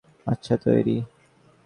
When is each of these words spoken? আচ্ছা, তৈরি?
আচ্ছা, 0.27 0.55
তৈরি? 0.57 0.95